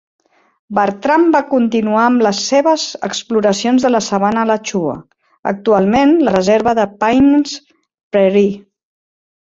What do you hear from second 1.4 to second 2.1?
continuar